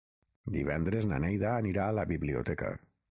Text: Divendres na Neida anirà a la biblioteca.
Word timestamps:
Divendres 0.53 1.05
na 1.11 1.19
Neida 1.25 1.47
anirà 1.57 1.83
a 1.91 1.95
la 1.99 2.07
biblioteca. 2.13 2.73